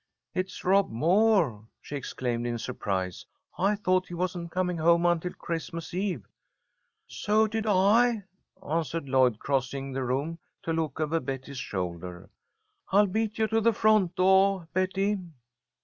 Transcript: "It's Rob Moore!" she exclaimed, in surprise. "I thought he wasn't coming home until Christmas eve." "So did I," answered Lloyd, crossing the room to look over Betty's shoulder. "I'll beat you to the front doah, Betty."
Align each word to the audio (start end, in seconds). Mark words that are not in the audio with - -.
"It's 0.33 0.63
Rob 0.65 0.89
Moore!" 0.89 1.67
she 1.79 1.95
exclaimed, 1.95 2.47
in 2.47 2.57
surprise. 2.57 3.23
"I 3.59 3.75
thought 3.75 4.07
he 4.07 4.15
wasn't 4.15 4.49
coming 4.49 4.77
home 4.79 5.05
until 5.05 5.33
Christmas 5.33 5.93
eve." 5.93 6.25
"So 7.05 7.45
did 7.45 7.67
I," 7.67 8.23
answered 8.67 9.07
Lloyd, 9.07 9.37
crossing 9.37 9.91
the 9.91 10.03
room 10.03 10.39
to 10.63 10.73
look 10.73 10.99
over 10.99 11.19
Betty's 11.19 11.59
shoulder. 11.59 12.31
"I'll 12.91 13.05
beat 13.05 13.37
you 13.37 13.45
to 13.49 13.61
the 13.61 13.73
front 13.73 14.15
doah, 14.15 14.67
Betty." 14.73 15.19